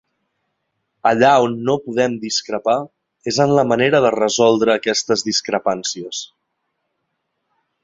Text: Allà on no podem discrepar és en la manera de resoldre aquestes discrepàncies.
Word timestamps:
Allà 1.09 1.33
on 1.47 1.53
no 1.67 1.75
podem 1.87 2.15
discrepar 2.23 2.75
és 3.33 3.39
en 3.45 3.53
la 3.59 3.67
manera 3.73 4.01
de 4.07 4.13
resoldre 4.17 4.77
aquestes 4.81 5.27
discrepàncies. 5.31 6.25